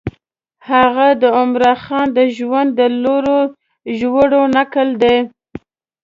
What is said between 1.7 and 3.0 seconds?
خان د ژوند د